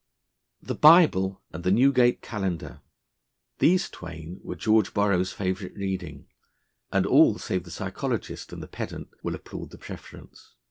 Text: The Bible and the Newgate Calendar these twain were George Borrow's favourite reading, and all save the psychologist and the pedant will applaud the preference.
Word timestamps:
The 0.63 0.73
Bible 0.73 1.43
and 1.53 1.63
the 1.63 1.69
Newgate 1.69 2.23
Calendar 2.23 2.81
these 3.59 3.87
twain 3.87 4.39
were 4.43 4.55
George 4.55 4.95
Borrow's 4.95 5.31
favourite 5.31 5.75
reading, 5.75 6.25
and 6.91 7.05
all 7.05 7.37
save 7.37 7.65
the 7.65 7.69
psychologist 7.69 8.51
and 8.51 8.63
the 8.63 8.67
pedant 8.67 9.09
will 9.21 9.35
applaud 9.35 9.69
the 9.69 9.77
preference. 9.77 10.55